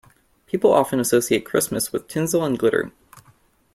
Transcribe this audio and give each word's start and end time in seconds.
People 0.47 0.73
often 0.73 0.99
associate 0.99 1.45
Christmas 1.45 1.93
with 1.93 2.07
tinsel 2.07 2.43
and 2.43 2.57
glitter. 2.57 2.91